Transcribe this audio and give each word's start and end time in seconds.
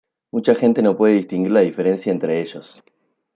Mucha 0.31 0.55
gente 0.55 0.81
no 0.81 0.97
puede 0.97 1.13
distinguir 1.13 1.51
la 1.51 1.59
diferencia 1.59 2.11
entre 2.11 2.39
ellos. 2.41 2.81